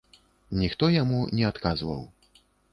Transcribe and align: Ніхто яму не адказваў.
Ніхто 0.61 0.89
яму 0.95 1.19
не 1.37 1.45
адказваў. 1.53 2.03